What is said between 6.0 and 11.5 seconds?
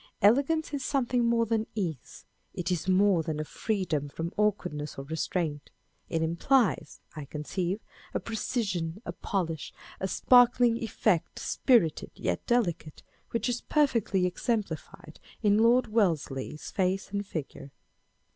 It implies, I conceive, a precision, a polish, a sparkling effect,